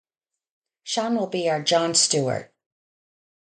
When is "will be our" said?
1.15-1.61